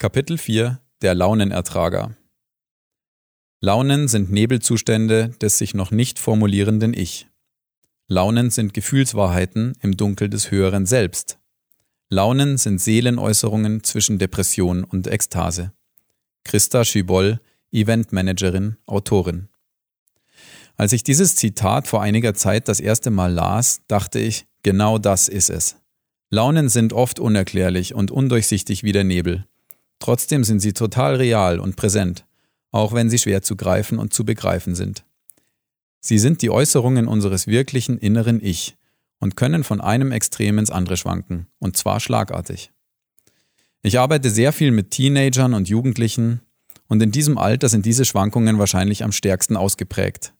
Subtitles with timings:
[0.00, 2.16] Kapitel 4 Der Launenertrager
[3.60, 7.26] Launen sind Nebelzustände des sich noch nicht formulierenden Ich.
[8.06, 11.40] Launen sind Gefühlswahrheiten im Dunkel des höheren Selbst.
[12.10, 15.72] Launen sind Seelenäußerungen zwischen Depression und Ekstase.
[16.44, 17.40] Christa Schüboll,
[17.72, 19.48] Eventmanagerin, Autorin.
[20.76, 25.26] Als ich dieses Zitat vor einiger Zeit das erste Mal las, dachte ich, genau das
[25.26, 25.74] ist es.
[26.30, 29.44] Launen sind oft unerklärlich und undurchsichtig wie der Nebel.
[29.98, 32.26] Trotzdem sind sie total real und präsent,
[32.70, 35.04] auch wenn sie schwer zu greifen und zu begreifen sind.
[36.00, 38.76] Sie sind die Äußerungen unseres wirklichen inneren Ich
[39.18, 42.70] und können von einem Extrem ins andere schwanken, und zwar schlagartig.
[43.82, 46.40] Ich arbeite sehr viel mit Teenagern und Jugendlichen,
[46.88, 50.32] und in diesem Alter sind diese Schwankungen wahrscheinlich am stärksten ausgeprägt.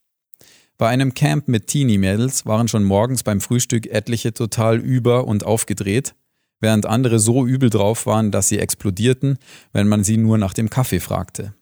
[0.79, 6.15] Bei einem Camp mit Teenie-Mädels waren schon morgens beim Frühstück etliche total über und aufgedreht,
[6.61, 9.39] während andere so übel drauf waren, dass sie explodierten,
[9.73, 11.55] wenn man sie nur nach dem Kaffee fragte.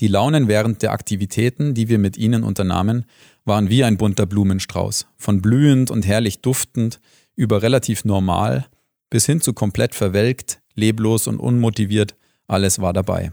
[0.00, 3.04] Die Launen während der Aktivitäten, die wir mit ihnen unternahmen,
[3.44, 7.00] waren wie ein bunter Blumenstrauß, von blühend und herrlich duftend
[7.36, 8.66] über relativ normal
[9.12, 13.32] bis hin zu komplett verwelkt, leblos und unmotiviert, alles war dabei.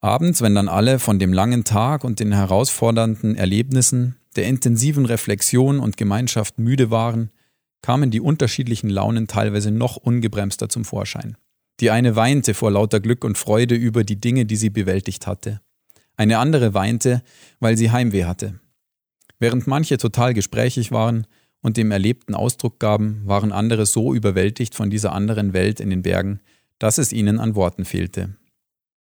[0.00, 5.80] Abends, wenn dann alle von dem langen Tag und den herausfordernden Erlebnissen, der intensiven Reflexion
[5.80, 7.30] und Gemeinschaft müde waren,
[7.82, 11.36] kamen die unterschiedlichen Launen teilweise noch ungebremster zum Vorschein.
[11.80, 15.60] Die eine weinte vor lauter Glück und Freude über die Dinge, die sie bewältigt hatte.
[16.16, 17.22] Eine andere weinte,
[17.58, 18.60] weil sie Heimweh hatte.
[19.38, 21.26] Während manche total gesprächig waren
[21.60, 26.02] und dem Erlebten Ausdruck gaben, waren andere so überwältigt von dieser anderen Welt in den
[26.02, 26.40] Bergen,
[26.78, 28.36] dass es ihnen an Worten fehlte.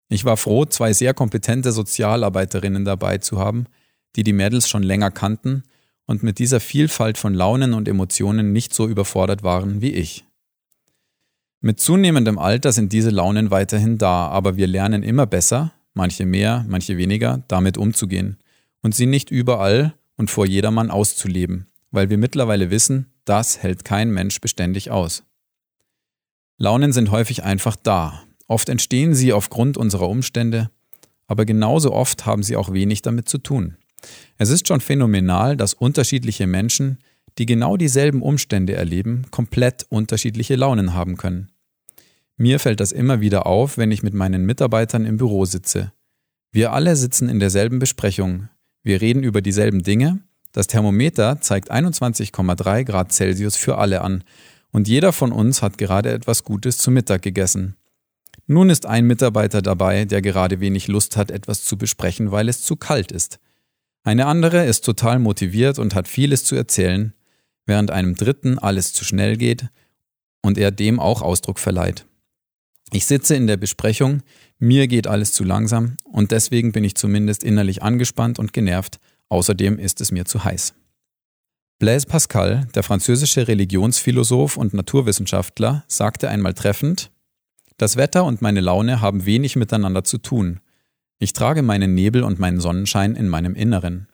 [0.08, 3.66] Ich war froh, zwei sehr kompetente Sozialarbeiterinnen dabei zu haben,
[4.16, 5.64] die die Mädels schon länger kannten
[6.12, 10.26] und mit dieser Vielfalt von Launen und Emotionen nicht so überfordert waren wie ich.
[11.62, 16.66] Mit zunehmendem Alter sind diese Launen weiterhin da, aber wir lernen immer besser, manche mehr,
[16.68, 18.38] manche weniger, damit umzugehen
[18.82, 24.12] und sie nicht überall und vor jedermann auszuleben, weil wir mittlerweile wissen, das hält kein
[24.12, 25.24] Mensch beständig aus.
[26.58, 28.24] Launen sind häufig einfach da.
[28.48, 30.72] Oft entstehen sie aufgrund unserer Umstände,
[31.28, 33.78] aber genauso oft haben sie auch wenig damit zu tun.
[34.38, 36.98] Es ist schon phänomenal, dass unterschiedliche Menschen,
[37.38, 41.52] die genau dieselben Umstände erleben, komplett unterschiedliche Launen haben können.
[42.38, 45.92] Mir fällt das immer wieder auf, wenn ich mit meinen Mitarbeitern im Büro sitze.
[46.52, 48.50] Wir alle sitzen in derselben Besprechung.
[48.84, 50.20] Wir reden über dieselben Dinge.
[50.52, 54.24] Das Thermometer zeigt 21,3 Grad Celsius für alle an.
[54.72, 57.76] Und jeder von uns hat gerade etwas Gutes zu Mittag gegessen.
[58.48, 62.64] Nun ist ein Mitarbeiter dabei, der gerade wenig Lust hat, etwas zu besprechen, weil es
[62.64, 63.40] zu kalt ist.
[64.04, 67.14] Eine andere ist total motiviert und hat vieles zu erzählen,
[67.66, 69.68] während einem dritten alles zu schnell geht
[70.42, 72.06] und er dem auch Ausdruck verleiht.
[72.92, 74.22] Ich sitze in der Besprechung,
[74.60, 79.80] mir geht alles zu langsam und deswegen bin ich zumindest innerlich angespannt und genervt, außerdem
[79.80, 80.74] ist es mir zu heiß.
[81.80, 87.12] Blaise Pascal, der französische Religionsphilosoph und Naturwissenschaftler, sagte einmal treffend,
[87.78, 90.60] das Wetter und meine Laune haben wenig miteinander zu tun,
[91.22, 94.08] ich trage meinen Nebel und meinen Sonnenschein in meinem Inneren.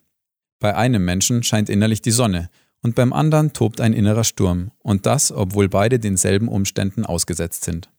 [0.60, 2.50] Bei einem Menschen scheint innerlich die Sonne,
[2.82, 7.90] und beim anderen tobt ein innerer Sturm, und das, obwohl beide denselben Umständen ausgesetzt sind.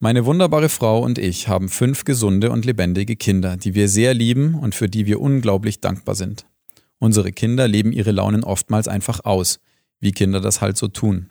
[0.00, 4.54] Meine wunderbare Frau und ich haben fünf gesunde und lebendige Kinder, die wir sehr lieben
[4.54, 6.44] und für die wir unglaublich dankbar sind.
[6.98, 9.60] Unsere Kinder leben ihre Launen oftmals einfach aus,
[9.98, 11.30] wie Kinder das halt so tun.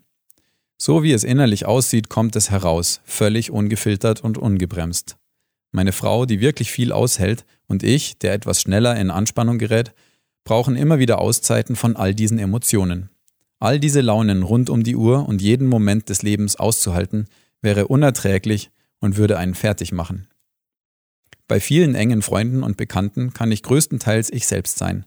[0.76, 5.18] So wie es innerlich aussieht, kommt es heraus, völlig ungefiltert und ungebremst.
[5.76, 9.94] Meine Frau, die wirklich viel aushält, und ich, der etwas schneller in Anspannung gerät,
[10.44, 13.10] brauchen immer wieder Auszeiten von all diesen Emotionen.
[13.60, 17.28] All diese Launen rund um die Uhr und jeden Moment des Lebens auszuhalten,
[17.62, 18.70] wäre unerträglich
[19.00, 20.28] und würde einen fertig machen.
[21.48, 25.06] Bei vielen engen Freunden und Bekannten kann ich größtenteils ich selbst sein,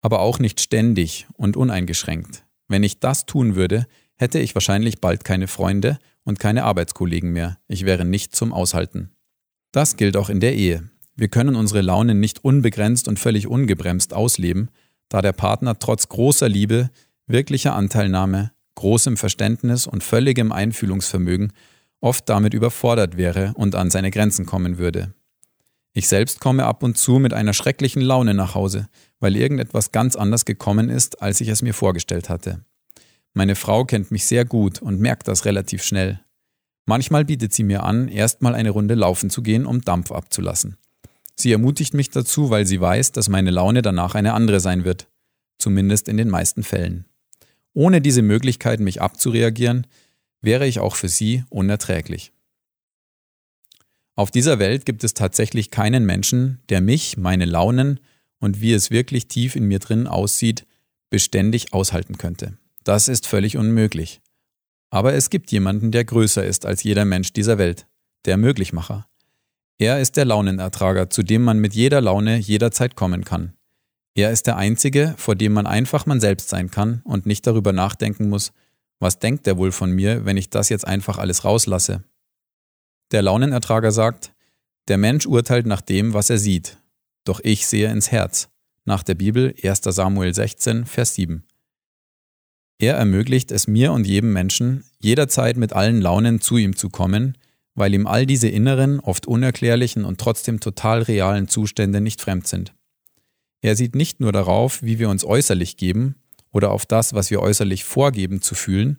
[0.00, 2.44] aber auch nicht ständig und uneingeschränkt.
[2.68, 7.58] Wenn ich das tun würde, hätte ich wahrscheinlich bald keine Freunde und keine Arbeitskollegen mehr.
[7.66, 9.10] Ich wäre nicht zum Aushalten.
[9.72, 10.90] Das gilt auch in der Ehe.
[11.14, 14.70] Wir können unsere Launen nicht unbegrenzt und völlig ungebremst ausleben,
[15.08, 16.90] da der Partner trotz großer Liebe,
[17.26, 21.52] wirklicher Anteilnahme, großem Verständnis und völligem Einfühlungsvermögen
[22.00, 25.12] oft damit überfordert wäre und an seine Grenzen kommen würde.
[25.92, 28.88] Ich selbst komme ab und zu mit einer schrecklichen Laune nach Hause,
[29.18, 32.64] weil irgendetwas ganz anders gekommen ist, als ich es mir vorgestellt hatte.
[33.34, 36.20] Meine Frau kennt mich sehr gut und merkt das relativ schnell.
[36.88, 40.78] Manchmal bietet sie mir an, erstmal eine Runde laufen zu gehen, um Dampf abzulassen.
[41.34, 45.06] Sie ermutigt mich dazu, weil sie weiß, dass meine Laune danach eine andere sein wird.
[45.58, 47.04] Zumindest in den meisten Fällen.
[47.74, 49.86] Ohne diese Möglichkeit, mich abzureagieren,
[50.40, 52.32] wäre ich auch für sie unerträglich.
[54.14, 58.00] Auf dieser Welt gibt es tatsächlich keinen Menschen, der mich, meine Launen
[58.38, 60.64] und wie es wirklich tief in mir drin aussieht,
[61.10, 62.56] beständig aushalten könnte.
[62.82, 64.22] Das ist völlig unmöglich.
[64.90, 67.86] Aber es gibt jemanden, der größer ist als jeder Mensch dieser Welt,
[68.24, 69.06] der Möglichmacher.
[69.78, 73.52] Er ist der Launenertrager, zu dem man mit jeder Laune jederzeit kommen kann.
[74.14, 77.72] Er ist der Einzige, vor dem man einfach man selbst sein kann und nicht darüber
[77.72, 78.52] nachdenken muss,
[78.98, 82.02] was denkt der wohl von mir, wenn ich das jetzt einfach alles rauslasse.
[83.12, 84.32] Der Launenertrager sagt,
[84.88, 86.78] der Mensch urteilt nach dem, was er sieht,
[87.24, 88.48] doch ich sehe ins Herz.
[88.84, 91.44] Nach der Bibel 1 Samuel 16, Vers 7.
[92.78, 97.36] Er ermöglicht es mir und jedem Menschen, jederzeit mit allen Launen zu ihm zu kommen,
[97.74, 102.74] weil ihm all diese inneren, oft unerklärlichen und trotzdem total realen Zustände nicht fremd sind.
[103.60, 106.14] Er sieht nicht nur darauf, wie wir uns äußerlich geben
[106.52, 108.98] oder auf das, was wir äußerlich vorgeben zu fühlen,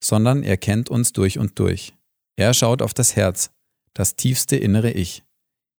[0.00, 1.94] sondern er kennt uns durch und durch.
[2.36, 3.50] Er schaut auf das Herz,
[3.92, 5.24] das tiefste innere Ich.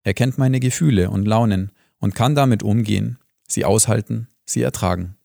[0.03, 3.17] Er kennt meine Gefühle und Launen und kann damit umgehen,
[3.47, 5.15] sie aushalten, sie ertragen.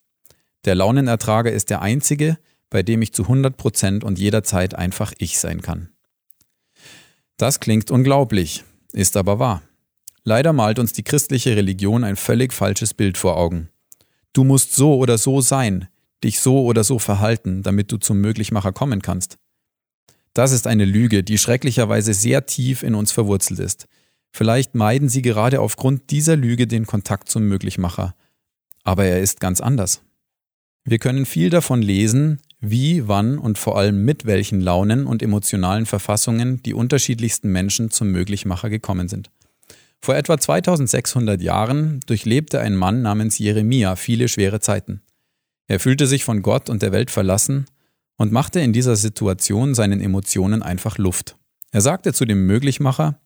[0.65, 2.39] Der Launenertrager ist der einzige,
[2.71, 5.91] bei dem ich zu 100 Prozent und jederzeit einfach ich sein kann.
[7.37, 9.63] Das klingt unglaublich, ist aber wahr.
[10.23, 13.69] Leider malt uns die christliche Religion ein völlig falsches Bild vor Augen.
[14.33, 15.89] Du musst so oder so sein,
[16.23, 19.39] dich so oder so verhalten, damit du zum Möglichmacher kommen kannst.
[20.33, 23.87] Das ist eine Lüge, die schrecklicherweise sehr tief in uns verwurzelt ist.
[24.33, 28.17] Vielleicht meiden Sie gerade aufgrund dieser Lüge den Kontakt zum Möglichmacher.
[28.83, 30.03] Aber er ist ganz anders.
[30.87, 35.87] Wir können viel davon lesen, wie, wann und vor allem mit welchen Launen und emotionalen
[35.87, 39.31] Verfassungen die unterschiedlichsten Menschen zum Möglichmacher gekommen sind.
[40.03, 45.01] Vor etwa 2600 Jahren durchlebte ein Mann namens Jeremia viele schwere Zeiten.
[45.67, 47.65] Er fühlte sich von Gott und der Welt verlassen
[48.17, 51.37] und machte in dieser Situation seinen Emotionen einfach Luft.
[51.73, 53.21] Er sagte zu dem Möglichmacher,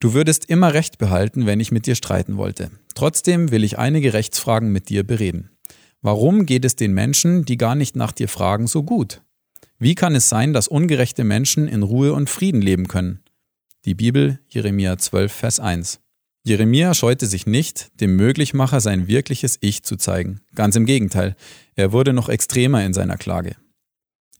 [0.00, 2.70] Du würdest immer Recht behalten, wenn ich mit dir streiten wollte.
[2.94, 5.50] Trotzdem will ich einige Rechtsfragen mit dir bereden.
[6.00, 9.22] Warum geht es den Menschen, die gar nicht nach dir fragen, so gut?
[9.78, 13.22] Wie kann es sein, dass ungerechte Menschen in Ruhe und Frieden leben können?
[13.84, 16.00] Die Bibel, Jeremia 12, Vers 1.
[16.44, 20.40] Jeremia scheute sich nicht, dem Möglichmacher sein wirkliches Ich zu zeigen.
[20.54, 21.36] Ganz im Gegenteil,
[21.74, 23.56] er wurde noch extremer in seiner Klage.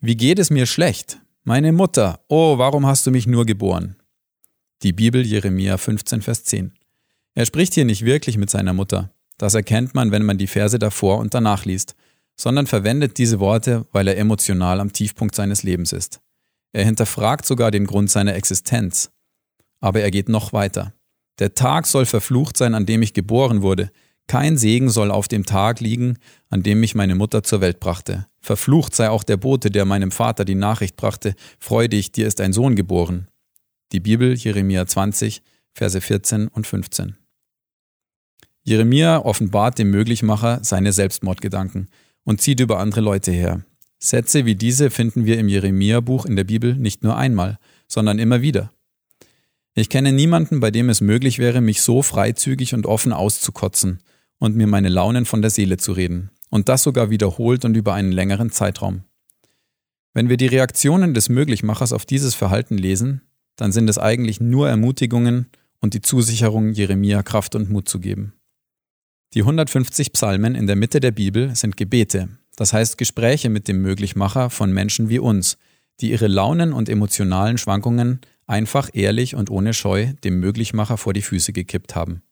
[0.01, 1.21] Wie geht es mir schlecht?
[1.45, 3.97] Meine Mutter, oh, warum hast du mich nur geboren?
[4.83, 6.73] Die Bibel Jeremia 15, Vers 10.
[7.35, 9.13] Er spricht hier nicht wirklich mit seiner Mutter.
[9.39, 11.95] Das erkennt man, wenn man die Verse davor und danach liest,
[12.37, 16.21] sondern verwendet diese Worte, weil er emotional am Tiefpunkt seines Lebens ist.
[16.73, 19.11] Er hinterfragt sogar den Grund seiner Existenz.
[19.81, 20.93] Aber er geht noch weiter.
[21.39, 23.91] Der Tag soll verflucht sein, an dem ich geboren wurde.
[24.27, 26.19] Kein Segen soll auf dem Tag liegen,
[26.51, 28.27] an dem mich meine Mutter zur Welt brachte.
[28.41, 32.41] Verflucht sei auch der Bote, der meinem Vater die Nachricht brachte, Freu dich, dir ist
[32.41, 33.29] ein Sohn geboren.
[33.93, 35.43] Die Bibel, Jeremia 20,
[35.73, 37.17] Verse 14 und 15.
[38.69, 41.89] Jeremia offenbart dem Möglichmacher seine Selbstmordgedanken
[42.25, 43.65] und zieht über andere Leute her.
[43.99, 48.43] Sätze wie diese finden wir im Jeremia-Buch in der Bibel nicht nur einmal, sondern immer
[48.43, 48.71] wieder.
[49.75, 54.01] Ich kenne niemanden, bei dem es möglich wäre, mich so freizügig und offen auszukotzen
[54.39, 57.95] und mir meine Launen von der Seele zu reden, und das sogar wiederholt und über
[57.95, 59.05] einen längeren Zeitraum.
[60.13, 63.23] Wenn wir die Reaktionen des Möglichmachers auf dieses Verhalten lesen,
[63.57, 65.47] dann sind es eigentlich nur Ermutigungen
[65.81, 68.35] und die Zusicherung, Jeremia Kraft und Mut zu geben.
[69.35, 73.83] Die 150 Psalmen in der Mitte der Bibel sind Gebete, das heißt Gespräche mit dem
[73.83, 75.59] Möglichmacher von Menschen wie uns,
[76.01, 81.21] die ihre Launen und emotionalen Schwankungen einfach ehrlich und ohne Scheu dem Möglichmacher vor die
[81.21, 82.23] Füße gekippt haben.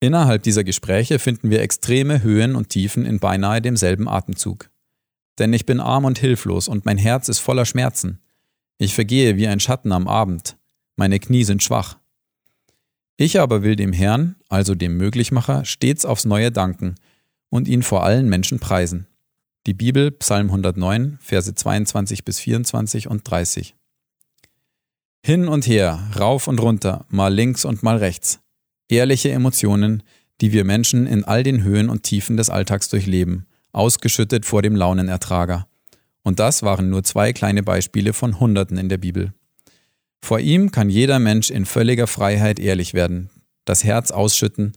[0.00, 4.70] Innerhalb dieser Gespräche finden wir extreme Höhen und Tiefen in beinahe demselben Atemzug.
[5.38, 8.18] Denn ich bin arm und hilflos und mein Herz ist voller Schmerzen.
[8.78, 10.56] Ich vergehe wie ein Schatten am Abend,
[10.96, 11.99] meine Knie sind schwach.
[13.20, 16.94] Ich aber will dem Herrn, also dem Möglichmacher, stets aufs Neue danken
[17.50, 19.06] und ihn vor allen Menschen preisen.
[19.66, 23.74] Die Bibel, Psalm 109, Verse 22 bis 24 und 30.
[25.22, 28.40] Hin und her, rauf und runter, mal links und mal rechts
[28.90, 30.02] ehrliche Emotionen,
[30.40, 34.74] die wir Menschen in all den Höhen und Tiefen des Alltags durchleben, ausgeschüttet vor dem
[34.74, 35.66] Launenertrager.
[36.22, 39.32] Und das waren nur zwei kleine Beispiele von Hunderten in der Bibel.
[40.20, 43.30] Vor ihm kann jeder Mensch in völliger Freiheit ehrlich werden,
[43.64, 44.72] das Herz ausschütten,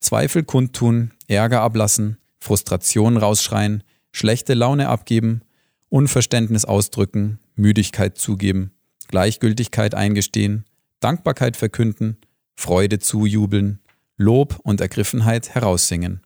[0.00, 3.82] Zweifel kundtun, Ärger ablassen, Frustration rausschreien,
[4.12, 5.42] schlechte Laune abgeben,
[5.88, 8.72] Unverständnis ausdrücken, Müdigkeit zugeben,
[9.08, 10.64] Gleichgültigkeit eingestehen,
[11.00, 12.18] Dankbarkeit verkünden,
[12.54, 13.80] Freude zujubeln,
[14.16, 16.20] Lob und Ergriffenheit heraussingen.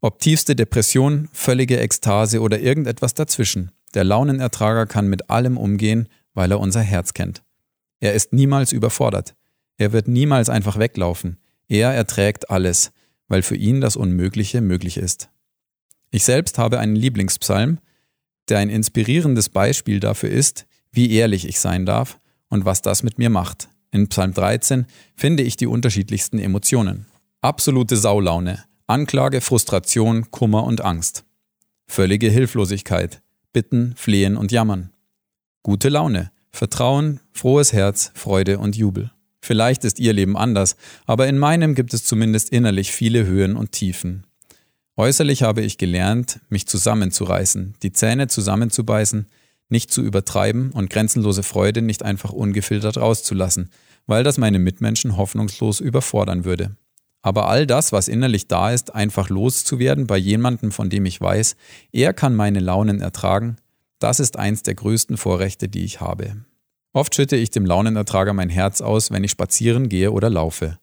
[0.00, 6.50] Ob tiefste Depression, völlige Ekstase oder irgendetwas dazwischen, Der Launenertrager kann mit allem umgehen, weil
[6.50, 7.43] er unser Herz kennt.
[8.04, 9.34] Er ist niemals überfordert.
[9.78, 11.38] Er wird niemals einfach weglaufen.
[11.68, 12.92] Er erträgt alles,
[13.28, 15.30] weil für ihn das Unmögliche möglich ist.
[16.10, 17.78] Ich selbst habe einen Lieblingspsalm,
[18.50, 22.20] der ein inspirierendes Beispiel dafür ist, wie ehrlich ich sein darf
[22.50, 23.70] und was das mit mir macht.
[23.90, 24.84] In Psalm 13
[25.16, 27.06] finde ich die unterschiedlichsten Emotionen.
[27.40, 31.24] Absolute Saulaune, Anklage, Frustration, Kummer und Angst.
[31.86, 33.22] Völlige Hilflosigkeit,
[33.54, 34.92] Bitten, Flehen und Jammern.
[35.62, 39.10] Gute Laune, Vertrauen, frohes Herz, Freude und Jubel.
[39.40, 43.72] Vielleicht ist Ihr Leben anders, aber in meinem gibt es zumindest innerlich viele Höhen und
[43.72, 44.24] Tiefen.
[44.96, 49.26] Äußerlich habe ich gelernt, mich zusammenzureißen, die Zähne zusammenzubeißen,
[49.68, 53.70] nicht zu übertreiben und grenzenlose Freude nicht einfach ungefiltert rauszulassen,
[54.06, 56.76] weil das meine Mitmenschen hoffnungslos überfordern würde.
[57.20, 61.56] Aber all das, was innerlich da ist, einfach loszuwerden bei jemandem, von dem ich weiß,
[61.90, 63.56] er kann meine Launen ertragen,
[64.04, 66.36] das ist eins der größten Vorrechte, die ich habe.
[66.92, 70.78] Oft schütte ich dem Launenertrager mein Herz aus, wenn ich spazieren gehe oder laufe.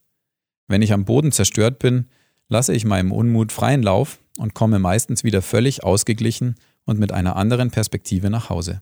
[0.67, 2.07] Wenn ich am Boden zerstört bin,
[2.49, 7.35] lasse ich meinem Unmut freien Lauf und komme meistens wieder völlig ausgeglichen und mit einer
[7.35, 8.81] anderen Perspektive nach Hause.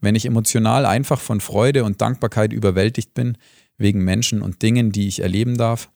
[0.00, 3.38] Wenn ich emotional einfach von Freude und Dankbarkeit überwältigt bin,
[3.76, 5.90] wegen Menschen und Dingen, die ich erleben darf,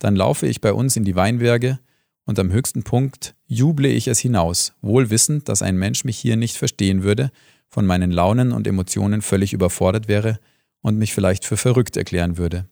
[0.00, 1.78] dann laufe ich bei uns in die Weinberge
[2.26, 6.36] und am höchsten Punkt juble ich es hinaus, wohl wissend, dass ein Mensch mich hier
[6.36, 7.30] nicht verstehen würde,
[7.68, 10.38] von meinen Launen und Emotionen völlig überfordert wäre
[10.82, 12.68] und mich vielleicht für verrückt erklären würde.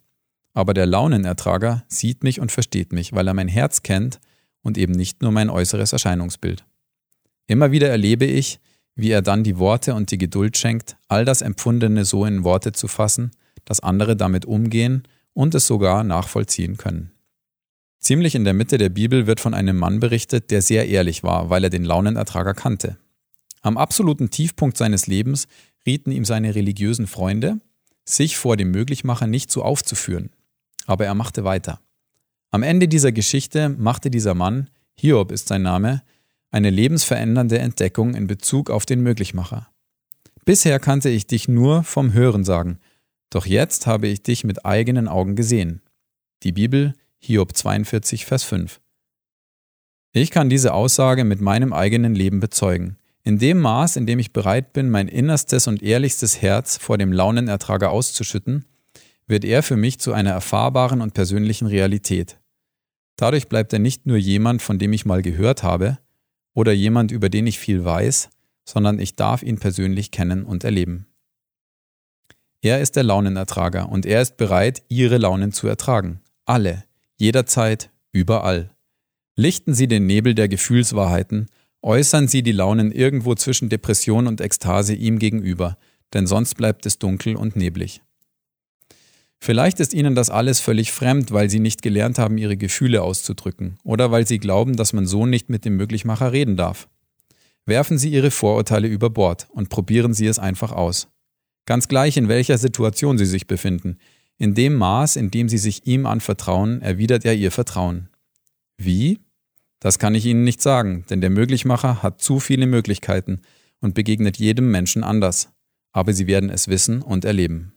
[0.52, 4.20] Aber der Launenertrager sieht mich und versteht mich, weil er mein Herz kennt
[4.62, 6.64] und eben nicht nur mein äußeres Erscheinungsbild.
[7.46, 8.60] Immer wieder erlebe ich,
[8.96, 12.72] wie er dann die Worte und die Geduld schenkt, all das Empfundene so in Worte
[12.72, 13.32] zu fassen,
[13.64, 17.13] dass andere damit umgehen und es sogar nachvollziehen können.
[18.04, 21.48] Ziemlich in der Mitte der Bibel wird von einem Mann berichtet, der sehr ehrlich war,
[21.48, 22.98] weil er den Launenertrager kannte.
[23.62, 25.48] Am absoluten Tiefpunkt seines Lebens
[25.86, 27.60] rieten ihm seine religiösen Freunde,
[28.04, 30.28] sich vor dem Möglichmacher nicht so aufzuführen.
[30.84, 31.80] Aber er machte weiter.
[32.50, 34.68] Am Ende dieser Geschichte machte dieser Mann,
[35.00, 36.02] Hiob ist sein Name,
[36.50, 39.70] eine lebensverändernde Entdeckung in Bezug auf den Möglichmacher.
[40.44, 42.80] Bisher kannte ich dich nur vom Hören sagen,
[43.30, 45.80] doch jetzt habe ich dich mit eigenen Augen gesehen.
[46.42, 46.92] Die Bibel
[47.26, 48.82] Hiob 42, Vers 5.
[50.12, 52.98] Ich kann diese Aussage mit meinem eigenen Leben bezeugen.
[53.22, 57.14] In dem Maß, in dem ich bereit bin, mein innerstes und ehrlichstes Herz vor dem
[57.14, 58.66] Launenertrager auszuschütten,
[59.26, 62.38] wird er für mich zu einer erfahrbaren und persönlichen Realität.
[63.16, 65.96] Dadurch bleibt er nicht nur jemand, von dem ich mal gehört habe,
[66.52, 68.28] oder jemand, über den ich viel weiß,
[68.66, 71.06] sondern ich darf ihn persönlich kennen und erleben.
[72.60, 76.20] Er ist der Launenertrager und er ist bereit, ihre Launen zu ertragen.
[76.44, 76.84] Alle,
[77.24, 78.70] jederzeit, überall.
[79.34, 81.46] Lichten Sie den Nebel der Gefühlswahrheiten,
[81.82, 85.78] äußern Sie die Launen irgendwo zwischen Depression und Ekstase ihm gegenüber,
[86.12, 88.02] denn sonst bleibt es dunkel und neblig.
[89.40, 93.78] Vielleicht ist Ihnen das alles völlig fremd, weil Sie nicht gelernt haben, Ihre Gefühle auszudrücken
[93.84, 96.88] oder weil Sie glauben, dass man so nicht mit dem Möglichmacher reden darf.
[97.66, 101.08] Werfen Sie Ihre Vorurteile über Bord und probieren Sie es einfach aus.
[101.66, 103.98] Ganz gleich, in welcher Situation Sie sich befinden,
[104.38, 108.08] in dem Maß, in dem sie sich ihm anvertrauen, erwidert er ihr Vertrauen.
[108.76, 109.20] Wie?
[109.80, 113.42] Das kann ich Ihnen nicht sagen, denn der Möglichmacher hat zu viele Möglichkeiten
[113.80, 115.50] und begegnet jedem Menschen anders.
[115.92, 117.73] Aber Sie werden es wissen und erleben.